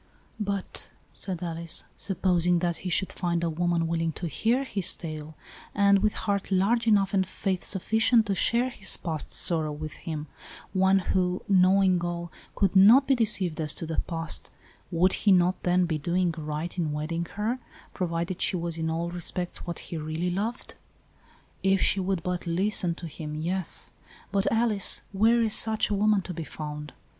"But," 0.55 0.89
said 1.11 1.43
Alice," 1.43 1.83
supposing 1.95 2.57
that 2.57 2.77
he 2.77 2.89
should 2.89 3.11
find 3.11 3.43
a 3.43 3.51
woman 3.51 3.85
willing 3.85 4.13
to 4.13 4.25
hear 4.27 4.63
his 4.63 4.95
tale, 4.95 5.35
and 5.75 5.99
with 5.99 6.13
heart 6.25 6.49
large 6.51 6.87
enough 6.87 7.13
and 7.13 7.23
faith 7.23 7.63
sufficient 7.63 8.25
to 8.25 8.33
share 8.33 8.71
his 8.71 8.97
past 8.97 9.31
sorrow 9.31 9.71
with 9.71 9.93
him, 9.93 10.25
one 10.73 10.97
who, 11.13 11.43
knowing 11.47 12.03
all, 12.03 12.31
could 12.55 12.75
not 12.75 13.05
be 13.07 13.13
deceived 13.13 13.61
as 13.61 13.75
to 13.75 13.85
the 13.85 13.99
past, 14.07 14.49
would 14.89 15.13
he 15.13 15.31
not 15.31 15.61
then 15.61 15.85
be 15.85 15.99
doing 15.99 16.33
right 16.35 16.79
in 16.79 16.93
wedding 16.93 17.25
her, 17.35 17.59
provided 17.93 18.41
she 18.41 18.55
was 18.55 18.79
in 18.79 18.89
all 18.89 19.11
respects 19.11 19.67
what 19.67 19.77
he 19.77 19.97
really 19.97 20.31
loved?"" 20.31 20.73
If 21.75 21.79
she 21.79 21.99
would 21.99 22.23
but 22.23 22.47
listen 22.47 22.95
to 22.95 23.05
him, 23.07 23.35
yes. 23.35 23.91
But, 24.31 24.51
Alice, 24.51 25.03
where 25.11 25.43
is 25.43 25.53
such 25.53 25.91
a 25.91 25.93
woman 25.93 26.23
to 26.23 26.33
be 26.33 26.43
found? 26.43 26.93